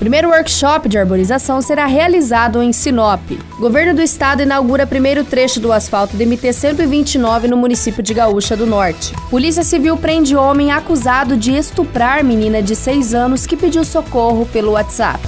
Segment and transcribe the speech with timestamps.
[0.00, 3.20] Primeiro workshop de arborização será realizado em Sinop.
[3.58, 8.56] O governo do estado inaugura primeiro trecho do asfalto DMT 129 no município de Gaúcha
[8.56, 9.12] do Norte.
[9.28, 14.72] Polícia Civil prende homem acusado de estuprar menina de 6 anos que pediu socorro pelo
[14.72, 15.20] WhatsApp.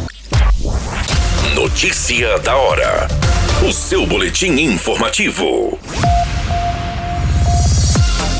[1.54, 3.08] Notícia da hora.
[3.68, 5.78] O seu boletim informativo.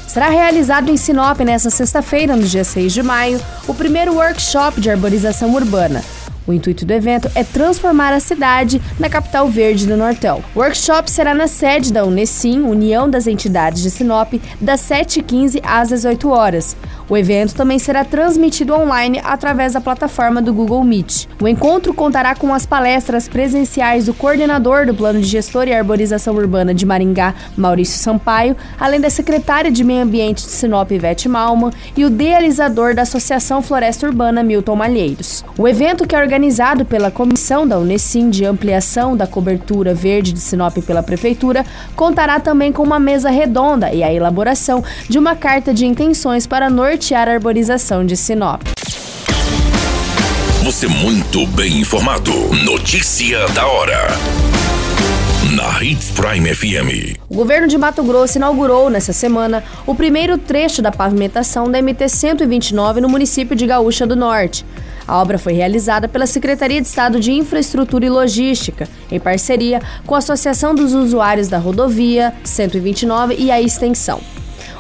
[0.07, 4.91] Será realizado em Sinop nesta sexta-feira, no dia 6 de maio, o primeiro workshop de
[4.91, 6.03] arborização urbana.
[6.47, 10.43] O intuito do evento é transformar a cidade na capital verde do Nortel.
[10.55, 15.89] O workshop será na sede da Unesim, União das Entidades de Sinop, das 7h15 às
[15.89, 16.77] 18 horas.
[17.09, 21.27] O evento também será transmitido online através da plataforma do Google Meet.
[21.41, 26.35] O encontro contará com as palestras presenciais do coordenador do Plano de Gestor e Arborização
[26.35, 31.71] Urbana de Maringá, Maurício Sampaio, além da secretária de Meio Ambiente de Sinop, Ivete Malman,
[31.97, 35.45] e o idealizador da Associação Floresta Urbana, Milton Malheiros.
[35.59, 40.41] O evento, que é organizado pela Comissão da Unesim de Ampliação da Cobertura Verde de
[40.41, 41.63] Sinop pela Prefeitura,
[41.95, 46.71] contará também com uma mesa redonda e a elaboração de uma carta de intenções para
[46.71, 48.63] nortear a arborização de Sinop.
[50.65, 52.33] Você muito bem informado.
[52.65, 54.09] Notícia da hora.
[55.55, 57.19] Na Hits Prime FM.
[57.29, 63.01] O governo de Mato Grosso inaugurou nesta semana o primeiro trecho da pavimentação da MT-129
[63.01, 64.65] no município de Gaúcha do Norte.
[65.07, 70.15] A obra foi realizada pela Secretaria de Estado de Infraestrutura e Logística, em parceria com
[70.15, 74.21] a Associação dos Usuários da Rodovia 129 e a Extensão.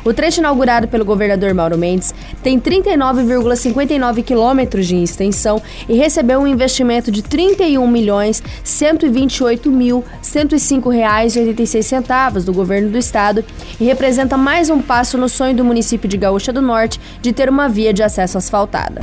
[0.04, 2.12] O trecho inaugurado pelo governador Mauro Mendes
[2.42, 10.90] tem 39,59 quilômetros de extensão e recebeu um investimento de 31 milhões 128 mil 105
[10.90, 13.44] reais e 86 centavos do governo do estado
[13.80, 17.48] e representa mais um passo no sonho do município de Gaúcha do Norte de ter
[17.48, 19.02] uma via de acesso asfaltada.